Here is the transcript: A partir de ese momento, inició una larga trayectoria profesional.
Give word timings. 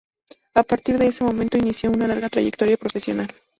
A 0.55 0.63
partir 0.63 0.97
de 0.97 1.05
ese 1.05 1.23
momento, 1.23 1.57
inició 1.59 1.91
una 1.91 2.07
larga 2.07 2.27
trayectoria 2.27 2.75
profesional. 2.75 3.27